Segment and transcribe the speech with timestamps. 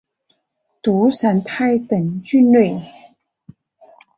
[0.81, 2.81] 毒伞肽等菌类。